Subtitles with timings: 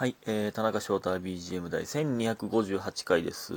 [0.00, 3.52] はい、えー、田中翔太 BGM 第1258回です。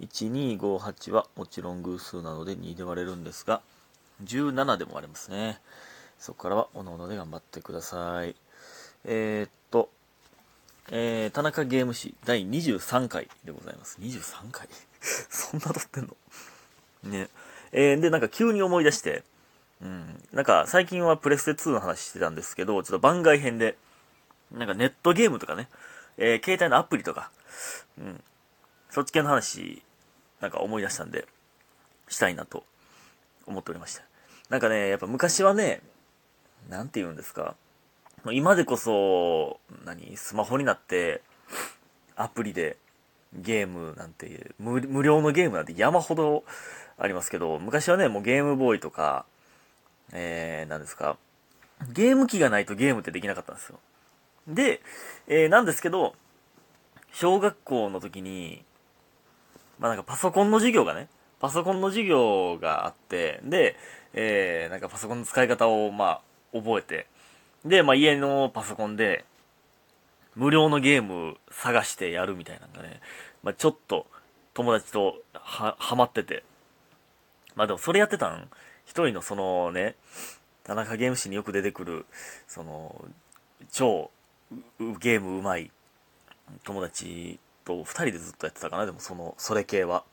[0.00, 3.62] 1258はもちろん偶数なので2で割れるんですが、
[4.22, 5.58] 17でも割れますね。
[6.20, 8.36] そこからはおのおので頑張ってください。
[9.04, 9.90] えー、っと、
[10.92, 13.98] えー、田中ゲーム誌第23回でございます。
[14.00, 14.68] 23回？
[15.02, 17.10] そんな撮ってんの？
[17.10, 17.28] ね。
[17.72, 19.24] えー、で、なんか急に思い出して、
[19.82, 23.76] うん、なんか最近はプレステ2の話してたんですけど、ちょっと番外編で、
[24.52, 25.68] なんかネットゲームとかね、
[26.18, 27.30] えー、携帯のアプリとか、
[27.98, 28.22] うん、
[28.90, 29.82] そっち系の話、
[30.40, 31.26] なんか思い出したんで、
[32.08, 32.64] したいなと
[33.46, 34.02] 思っておりました。
[34.50, 35.80] なんかね、やっぱ昔はね、
[36.68, 37.56] なんて言うんですか、
[38.30, 41.22] 今でこそ、何、スマホになって、
[42.14, 42.76] アプリで
[43.34, 46.44] ゲームなんて、無無料のゲームなんて山ほど
[46.98, 49.24] ありますけど、昔はね、もうゲームボーイとか、
[50.12, 51.16] えー、なんですか、
[51.90, 53.78] ゲーム機がないとゲームってできなかったんですよ。
[54.48, 54.80] で、
[55.28, 56.14] えー、なんですけど、
[57.12, 58.64] 小学校の時に、
[59.78, 61.08] まあなんかパソコンの授業がね、
[61.40, 63.76] パソコンの授業があって、で、
[64.14, 66.20] えー、なんかパソコンの使い方をま
[66.52, 67.06] あ覚えて、
[67.64, 69.24] で、まあ家のパソコンで、
[70.34, 73.00] 無料のゲーム探してやるみたいなのがね、
[73.42, 74.06] まあちょっと
[74.54, 76.42] 友達とは、はまってて、
[77.54, 78.48] まあでもそれやってたん、
[78.86, 79.94] 一人のそのね、
[80.64, 82.06] 田中ゲーム誌によく出てくる、
[82.48, 83.04] その、
[83.70, 84.10] 超
[85.00, 85.70] ゲームうまい
[86.64, 90.04] 友達と二人でずっとやってたかな、でもその、それ系は。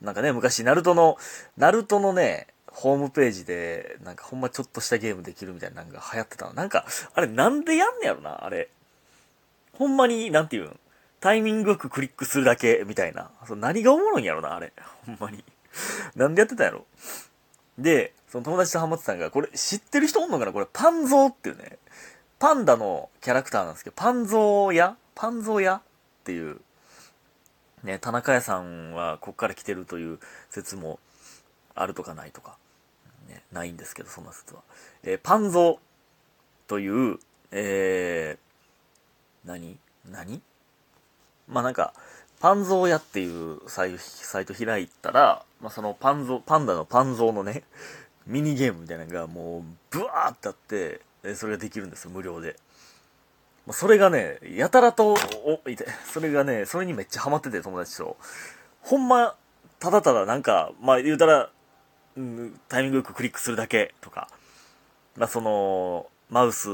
[0.00, 1.16] なんかね、昔、ナルトの、
[1.56, 6.52] ナルトのね、ホームページで、なんかほんまちょっとしたゲームできるみたいなのが流行ってたの。
[6.52, 8.68] なんか、あれなんでやんねやろな、あれ。
[9.72, 10.78] ほんまに、なんていうん、
[11.20, 13.30] タイミングよくクリックするだけ、みたいな。
[13.46, 14.72] そ何がおもろいんやろな、あれ。
[15.06, 15.42] ほんまに。
[16.14, 16.86] なんでやってたんやろ？
[17.78, 20.52] で、その友達とハマってたんが、これ知ってる人おんのかな？
[20.52, 21.78] これパンゾーっていうね、
[22.38, 24.96] パンダのキャラクターなんですけど、パンゾー屋？
[25.14, 25.80] パンゾー屋っ
[26.24, 26.60] ていう、
[27.82, 30.18] ね、田中屋さんはこっから来てるという
[30.50, 31.00] 説も
[31.74, 32.56] あるとかないとか、
[33.28, 34.60] ね、ないんですけど、そんな説は。
[35.02, 35.78] えーパンゾー
[36.68, 37.18] という、
[37.50, 39.78] えー、何？
[40.10, 40.40] 何？
[41.48, 41.94] まあなんか、
[42.40, 43.96] パンゾー屋っていうサイ
[44.44, 47.64] ト開いたら、まあそのパンゾー、パンダのパンゾーのね、
[48.26, 52.56] ミニゲームみたいなのがもう、ブワーってあって、えそれができるんですよ、無料で。
[53.66, 58.16] まあそれがね、やたらと、お、いて、それがね、それにめっちゃハマってて、友達と。
[58.80, 59.36] ほんま、
[59.78, 61.50] ただただなんか、まあ言うたら、
[62.16, 64.28] うんタイミングよくクリックするだけとか、
[65.16, 66.68] まあその、マウス、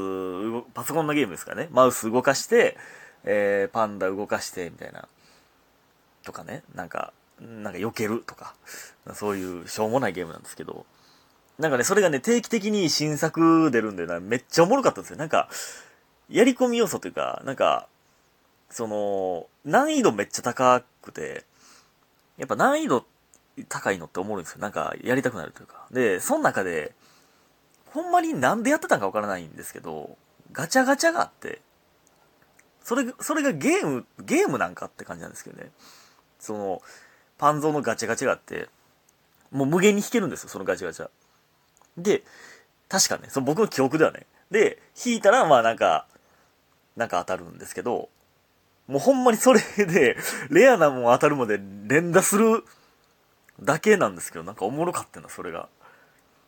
[0.73, 2.77] パソコンのゲームですかね、マウス動かして、
[3.23, 5.07] えー、パンダ動かして、みたいな、
[6.23, 8.55] とかね、なんか、なんか避けるとか、
[9.13, 10.85] そういうしょうもないゲームなんですけど、
[11.59, 15.17] なんかね、それがね、定期的に新作出るんでな、めっちゃおもろかったんですよ。
[15.17, 15.49] なんか、
[16.29, 17.87] やり込み要素というか、なんか、
[18.69, 21.45] その、難易度めっちゃ高くて、
[22.37, 23.05] やっぱ難易度
[23.69, 24.59] 高いのっておもろいんですよ。
[24.59, 25.87] なんか、やりたくなるというか。
[25.91, 26.93] で、その中で、
[27.93, 30.17] ほんまになんでやってたんかわからないんですけど、
[30.51, 31.61] ガチャガチャがあって、
[32.83, 35.71] それ、それがゲーム、ゲームなんかって感じなんですけどね。
[36.39, 36.81] その、
[37.37, 38.67] パンゾーのガチャガチャがあって、
[39.51, 41.09] もう無限に弾けるんですよ、そのガチャガチャ。
[41.97, 42.23] で、
[42.89, 44.25] 確かね、その僕の記憶ではね。
[44.51, 46.07] で、弾いたら、まあなんか、
[46.95, 48.09] なんか当たるんですけど、
[48.87, 50.17] もうほんまにそれで、
[50.49, 52.63] レアなもん当たるまで連打する
[53.61, 55.67] だけなんですけど、なんかおもろかったな、それが。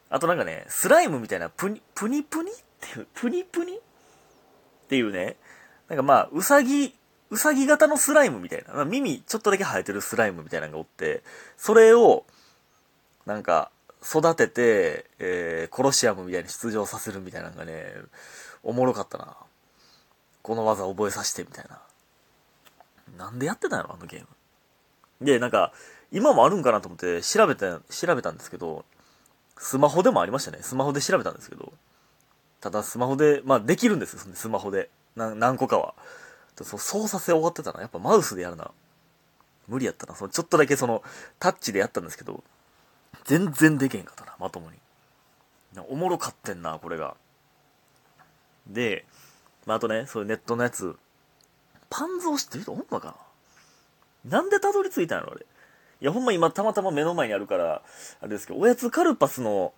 [0.09, 2.51] あとなんかね、スライムみたいな、プニ、プニプニ？
[2.51, 3.77] っていう、プニプニ？
[3.77, 3.79] っ
[4.87, 5.37] ていうね、
[5.89, 6.95] なんかまあ、うさぎ、
[7.29, 11.23] うさぎ型のスライムみたいな、耳ちょっとだけ生えてるスライムみたいなのがおって、
[11.57, 12.25] それを、
[13.25, 13.71] なんか、
[14.03, 17.93] 育てて、えー、コロシアムみたいに出場させるみたいなのがね、
[18.63, 19.35] おもろかったな。
[20.41, 21.81] この技覚えさせてみたいな。
[23.17, 24.27] なんでやってたんやろ、あのゲーム。
[25.25, 25.73] で、なんか、
[26.11, 28.85] 今もあるんかなと思って調べて、調べたんですけど、
[29.57, 30.59] スマホでもありましたね。
[30.61, 31.73] スマホで調べたんですけど、
[32.61, 34.89] ただスマホで、まあできるんですよ、スマホで。
[35.15, 35.95] な何個かは。
[36.63, 37.81] そう操作性終わってたな。
[37.81, 38.71] やっぱマウスでやるな。
[39.67, 40.15] 無理やったな。
[40.15, 41.03] そのちょっとだけその、
[41.39, 42.43] タッチでやったんですけど、
[43.27, 44.77] 全然でけへんかったな、まともに。
[45.89, 47.15] おもろかってんな、これが。
[48.65, 49.06] で、
[49.68, 50.97] まあ、あとね、そういうネットのやつ、
[51.89, 53.15] パンゾー知ってる人おんのか
[54.25, 54.39] な？
[54.39, 55.45] なんでたどり着いたんやろ、あれ。
[56.01, 57.81] いや、ほんま今たまたま目の前にあるから、
[58.21, 59.74] あれですけど、おやつカルパスの、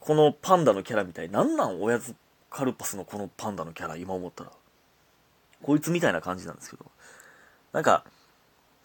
[0.00, 1.30] このパンダのキャラみたい。
[1.30, 2.14] なんなんおやつ
[2.50, 4.50] カルパスのこのパンダのキャラ、今思ったら。
[5.62, 6.84] こいつみたいな感じなんですけど。
[7.72, 8.04] なんか、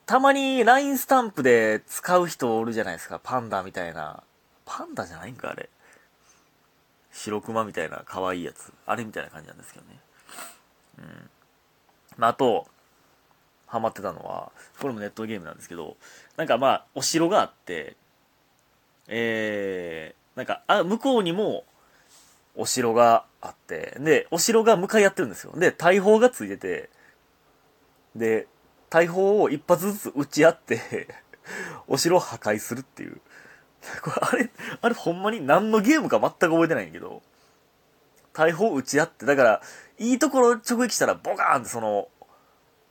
[0.09, 3.19] たまに LINE スタンプで使う人おるじゃないですか。
[3.23, 4.23] パンダみたいな。
[4.65, 5.69] パンダじゃないんか、あれ。
[7.11, 8.73] 白熊みたいな可愛いやつ。
[8.87, 9.99] あれみたいな感じなんですけどね。
[10.97, 11.29] うん。
[12.17, 12.65] まあ、あと、
[13.67, 15.95] ハマってたのは、これもネットゲームなんですけど、
[16.37, 17.95] なんかまあ、お城があって、
[19.09, 21.65] えー、なんか、あ、向こうにも、
[22.55, 25.53] お城があって、で、お城が向かい合ってるんですよ。
[25.55, 26.89] で、大砲がついてて、
[28.15, 28.47] で、
[28.89, 31.07] 大砲を一発ずつ撃ち合って
[31.87, 33.21] お城を破壊するっていう。
[34.01, 34.49] これ、あれ、
[34.81, 37.21] あれほんまに何のゲームか全く覚えてないんだけど、
[38.33, 39.61] 大砲撃ち合って、だから、
[39.97, 42.07] いいところ直撃したらボカーンってその、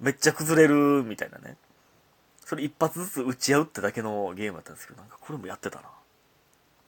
[0.00, 1.56] めっちゃ崩れるみたいなね。
[2.44, 5.88] それ一発ずつ撃ち合うってだけのゲームだったんですけど、なんかこれもやってたな。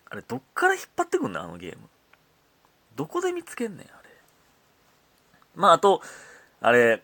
[0.09, 1.89] あれ、どっから引っ張ってくんのあのゲーム。
[2.97, 4.11] どこで見つけんねん、あれ。
[5.55, 6.03] まあ、あと、
[6.61, 7.03] あれ、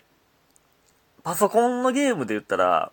[1.26, 2.92] パソコンのゲームで言ったら、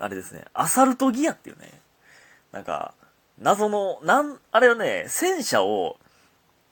[0.00, 1.70] あれですね、アサルトギアっていうね、
[2.50, 2.92] なんか、
[3.38, 5.96] 謎の、なん、あれはね、戦車を、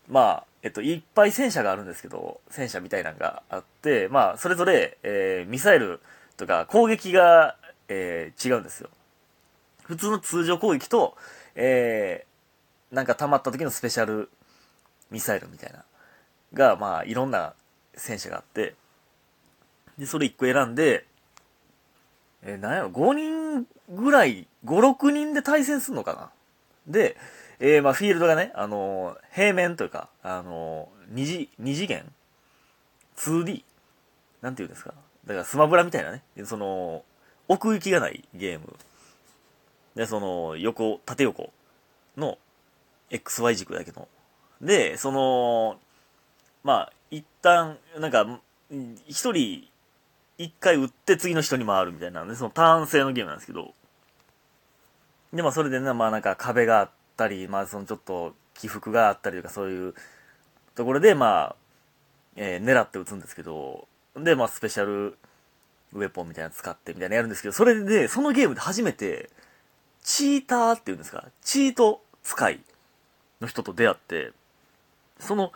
[0.08, 6.00] まあ、えっと、いっぱい戦車があるんですけど、戦車みたいなのがあって、まあ、それぞれ、えー、ミサイル
[6.36, 7.54] とか攻撃が、
[7.86, 8.90] えー、違うんですよ。
[9.84, 11.16] 普通の通常攻撃と、
[11.54, 14.28] えー、なんか溜まった時のスペシャル
[15.08, 15.84] ミサイルみたいな、
[16.52, 17.54] が、まあ、いろんな
[17.94, 18.74] 戦車があって、
[19.98, 21.06] で、それ1個選んで、
[22.42, 26.30] えー、なんやろ、5人ぐらい、5、6人で対戦するのかな
[26.86, 27.16] で、
[27.60, 32.10] えー、まあ、フィールドがね、あのー、平面というか、あのー、二次、二次元
[33.16, 33.62] ?2D?
[34.40, 34.94] なんて言うんですか？
[35.26, 37.04] だからスマブラみたいなね、その、
[37.46, 38.74] 奥行きがないゲーム。
[39.94, 41.52] で、その、横、縦横
[42.16, 42.38] の
[43.10, 44.08] XY 軸だけど。
[44.60, 45.78] で、その、
[46.64, 48.40] まあ、一旦、なんか、
[49.06, 49.68] 一人、
[50.42, 53.72] 一回撃って次の人に回るみたいなね、そのターン制のゲームなんですけど。
[55.32, 59.94] で、まあ、それでね、まあなんか壁があったり、まあそのちょっと起伏があったりとかそういう
[60.74, 61.56] ところで、まあ、
[62.36, 63.86] えー、狙って撃つんですけど、
[64.16, 65.16] で、まあスペシャル
[65.94, 69.30] ウェポンみたいなの使ってみたいなやるんですけど、それで、そのゲームで初めて、
[70.02, 72.60] チーターっていうんですか、チート使い
[73.40, 74.32] の人と出会って、
[75.18, 75.52] その、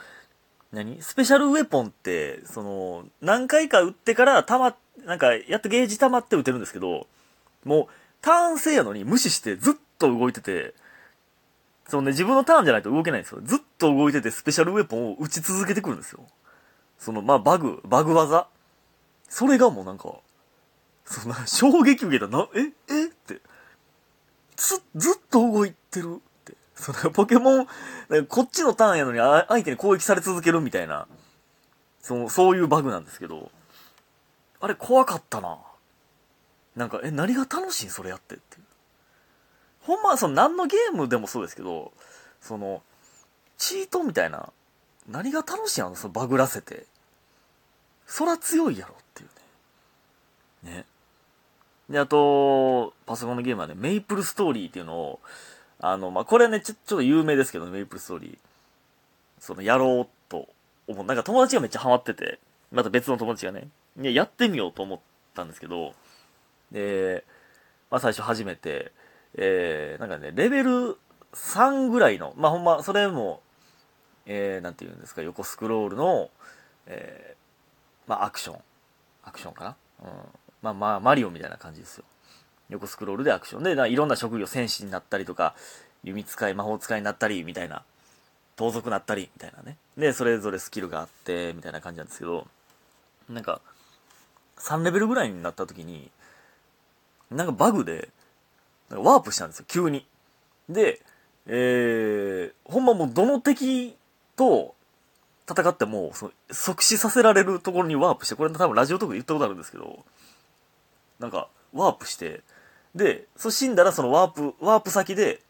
[0.72, 1.00] 何？
[1.02, 7.06] スペシャルウェポンって、その、何回か撃ってからたま、なんか、やっとゲージ溜まって撃てるんですけど、
[7.64, 7.86] もう、
[8.20, 10.74] ターン制やのに無視してずっと動いてて、
[11.88, 13.40] そのね、自分のターンじゃないと動けないんですよ。
[13.44, 16.26] ずっと動いててスペシャルウェポンを撃ち続けてくるんですよ。
[16.98, 18.48] その、まあ、バグ、バグ技。
[19.28, 20.14] それがもうなんか、
[21.04, 23.06] そんな、衝撃受けたな、ええ？
[23.06, 23.40] って、
[24.56, 26.20] ず、ずっと動いてる。
[26.76, 27.66] その、ポケモン、
[28.28, 31.08] こっちのターンやのに相手に攻撃され続けるみたいな、
[32.00, 33.50] その、そういうバグなんですけど、
[34.60, 35.58] あれ怖かったな。
[36.76, 37.90] なんか、え、何が楽しいん？
[37.90, 38.64] それやってっていう。
[39.82, 41.92] ほんま、その何のゲームでもそうですけど、
[42.40, 42.82] その、
[43.56, 44.52] チートみたいな、
[45.08, 45.84] 何が楽しいん？
[45.84, 46.84] やろそのバグらせて。
[48.06, 50.76] そら強いやろっていうね。
[50.76, 50.84] ね。
[51.88, 55.20] で、あと、パソコンのゲームはね、メイプルストーリーっていうのを、
[55.80, 58.38] あの、まあ、これね、ちょ、ちょっと有名ですけど、メイプルストーリー。
[59.38, 60.48] その、やろうと
[60.86, 61.04] 思う。
[61.04, 62.38] なんか友達がめっちゃハマってて、
[62.72, 63.68] また別の友達がね、
[64.00, 64.98] いや、やってみようと思っ
[65.34, 65.94] たんですけど、
[66.72, 67.24] で、
[67.90, 68.92] まあ、最初初めて、
[69.34, 70.96] えー、なんかね、レベル
[71.34, 73.42] 3ぐらいの、まあ、ほんま、それも、
[74.24, 76.30] えー、なんて言うんですか、横スクロールの、
[76.86, 78.60] えー、まあ、アクション。
[79.22, 79.76] アクションかな？
[80.02, 80.08] うん。
[80.62, 82.04] まあまあ、マリオみたいな感じですよ。
[82.70, 85.54] 横スクロールでアクションで、いろんな職業、戦士になったりとか、
[86.02, 87.82] 弓使い、魔法使いになったり、みたいな。
[88.56, 89.76] 盗賊になったり、みたいなね。
[89.96, 92.46] で、それぞれスキルがあって、みたいな感じなんですけど、
[93.28, 93.60] なんか、
[94.58, 96.10] 3レベルぐらいになった時に、
[97.30, 98.08] なんかバグで、
[98.88, 100.06] ワープしたんですよ、急に。
[100.68, 101.02] で、
[101.46, 103.96] えー、ほんまもうどの敵
[104.36, 104.74] と
[105.48, 110.04] 戦っても、その即死させられるところにワープして、これ多分ラジオとか言ったことあるんですけど、
[111.18, 112.42] なんか、ワープして、
[112.96, 115.42] で、そ死んだらそのワープ、ワープ先で、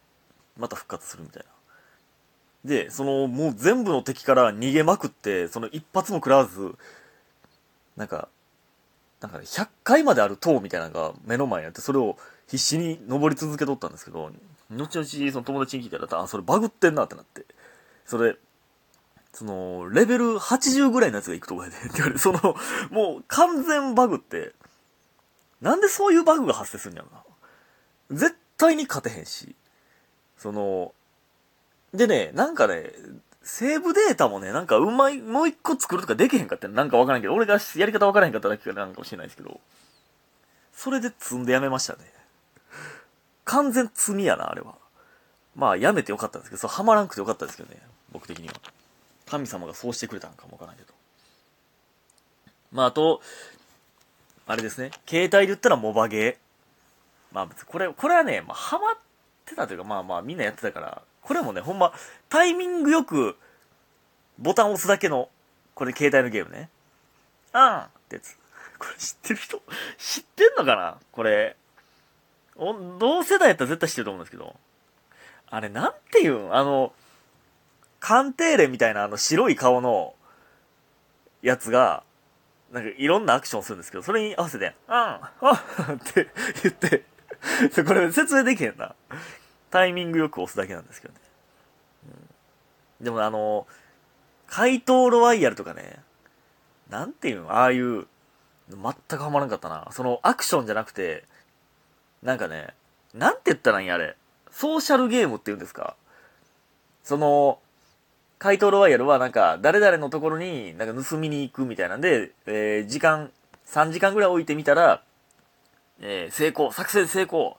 [0.57, 2.69] また復活するみたいな。
[2.69, 6.75] で、その、もう全部の敵から逃げまくって、その一発も食らわず、
[7.95, 8.27] なんか、
[9.21, 14.29] なんかね、100回まである塔みたいなのが目の前にあって、それを必死に登り続けとったんですけど、
[14.69, 17.45] 後々その友達に聞いたら、あ、それバグってんなってなって、
[18.05, 18.35] それ、
[19.31, 22.39] その、レベル80ぐらいのやつが行くとこやで、って言われ、その、
[22.91, 24.53] もう完全バグって、
[25.61, 27.23] なんでそういうバグが発生するんやろな。
[28.11, 29.55] 絶対に勝てへんし、
[30.37, 30.93] その、
[31.93, 32.91] でね、なんかね、
[33.43, 39.59] セーブデータもね、なんかうまい、もう一個作るとかできへんかってなんかわからんけど、俺がやり方わからへんかっただけなんかもしれないですけど、
[40.73, 41.99] それで積んでやめましたね。
[43.45, 44.75] 完全罪やな、あれは。
[45.55, 48.53] まあ、やめてよかったんですけど、そう、はまらんくてよかったですけどね、僕的には。
[49.25, 50.93] 神様がそうしてくれたんかもわからんけど。
[52.71, 53.21] まあ、あと、
[54.45, 54.91] あれですね。
[55.07, 56.46] 携帯で言ったらモバゲー。
[57.31, 58.97] まあ、これ、これはね、まあ、ハマっ
[59.45, 61.93] てたというか、まあまあ、みんなやってたから、これもね、ほんま、
[62.29, 63.37] タイミングよく、
[64.39, 65.29] ボタン押すだけの、
[65.73, 66.69] これ携帯のゲームね。
[67.53, 68.37] あんってやつ。
[68.79, 69.61] これ知ってる人
[69.97, 70.97] 知ってんのかな？
[71.11, 71.55] これ。
[72.55, 74.55] お、同世代やったら絶対知ってると思うんですけど。
[75.49, 76.55] あれ、なんていうん？
[76.55, 76.93] あの、
[77.99, 80.13] 鑑定例みたいなあの白い顔の
[81.41, 82.03] やつが、
[82.71, 85.31] なんかいろんなアクションするんですけど、それに合わせて、うん、あ
[85.93, 86.27] って
[86.63, 87.05] 言って
[87.85, 88.95] これ説明できへんな。
[89.69, 91.19] タイミングよく押すだけなんですけどね。
[92.99, 93.67] うん、でもあの、
[94.47, 95.99] 怪盗ロワイヤルとかね、
[96.89, 98.07] なんていうのああいう、
[98.69, 99.87] 全くハマらなかったな。
[99.91, 101.25] そのアクションじゃなくて、
[102.23, 102.73] なんかね、
[103.13, 104.15] なんて言ったらいいんや、あれ。
[104.51, 105.95] ソーシャルゲームっていうんですか
[107.03, 107.59] その、
[108.39, 113.31] 怪盗ロワイヤルはなんか、誰々のところになんか盗みに行くみたいなんで、えー、時間、
[113.67, 115.03] 3時間ぐらい置いてみたら、
[115.99, 117.57] えー、成功、作戦成功、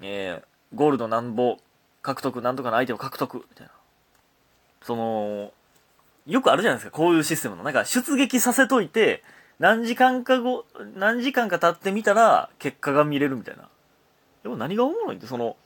[0.00, 1.58] えー、ゴールドなんぼ、
[2.02, 3.72] 獲得、なんとかの相手を獲得、みたいな。
[4.82, 5.52] その、
[6.26, 7.62] よくあるじゃないですか、こういうシステムの。
[7.62, 9.22] なんか、出撃させといて、
[9.58, 10.66] 何時間か後、
[10.96, 13.68] 何時間か経ってみたら、結果が見れるみたいな。
[14.42, 15.56] でも何がおもろいって、その、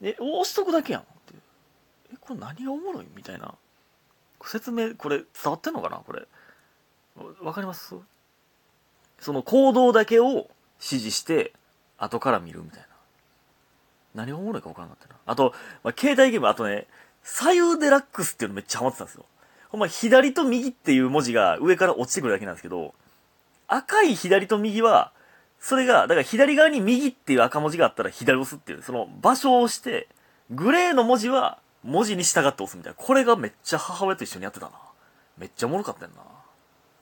[0.00, 1.02] え、押しとくだけやん。
[2.12, 3.06] え、これ何がおもろい？
[3.14, 3.54] みたいな。
[4.44, 5.96] 説明、これ伝わってんのかな？
[5.98, 6.26] これ。
[7.42, 7.96] わかります？
[9.20, 10.48] その行動だけを
[10.80, 11.52] 指示して、
[11.98, 12.86] 後から見るみたいな。
[14.14, 15.20] 何がおもろいかわからなかったな。
[15.26, 16.86] あと、まあ、携帯ゲーム、あとね、
[17.22, 19.24] 左右デラックスっていうのめっちゃハマってたんですよ。
[19.70, 22.94] ほんま、左と右っていう文字が上から落ちてくるだけなんですけど、
[23.66, 25.12] 赤い左と右は、
[25.60, 30.08] それが、だから左側に右っていう赤文字があったら左押すっていう、その場所を押して、
[30.50, 32.96] グレーの文字は文字に従って押すみたいな。
[32.96, 34.72] これがめっちゃ母親と一緒にやってたな。
[35.36, 36.22] めっちゃおもろかったんな。